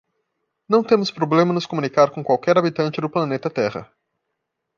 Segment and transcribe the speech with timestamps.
[0.67, 3.87] Não temos problema em nos comunicar com qualquer habitante do planeta Terra.